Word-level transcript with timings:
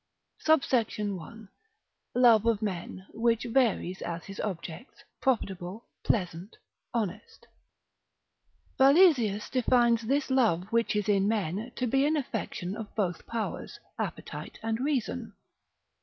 SUBSECT. 0.39 0.99
I.—Love 0.99 2.47
of 2.47 2.63
Men, 2.63 3.05
which 3.11 3.43
varies 3.43 4.01
as 4.01 4.25
his 4.25 4.39
Objects, 4.39 5.03
Profitable, 5.21 5.85
Pleasant, 6.03 6.57
Honest. 6.91 7.45
Valesius, 8.79 9.53
lib. 9.53 9.63
3. 9.63 9.63
contr. 9.63 9.63
13, 9.63 9.63
defines 9.95 10.01
this 10.07 10.31
love 10.31 10.63
which 10.71 10.95
is 10.95 11.07
in 11.07 11.27
men, 11.27 11.71
to 11.75 11.85
be 11.85 12.03
an 12.07 12.17
affection 12.17 12.75
of 12.75 12.95
both 12.95 13.27
powers, 13.27 13.79
appetite 13.99 14.57
and 14.63 14.79
reason. 14.79 15.33